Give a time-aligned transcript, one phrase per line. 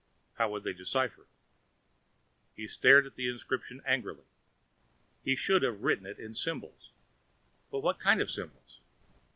[0.33, 1.27] How would they decipher it?
[2.55, 4.25] He stared at the inscription angrily.
[5.23, 6.89] He should have written it in symbols.
[7.69, 8.79] But what kind of symbols?